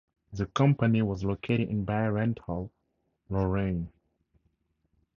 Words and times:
The 0.33 0.47
company 0.47 1.03
was 1.03 1.23
located 1.23 1.69
in 1.69 1.85
Baerenthal, 1.85 2.71
Lorraine. 3.29 3.89